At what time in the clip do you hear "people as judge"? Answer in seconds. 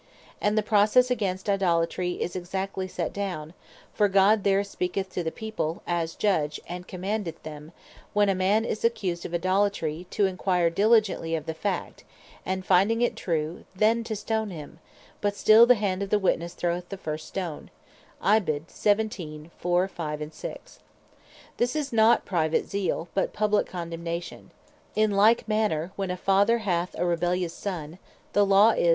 5.31-6.59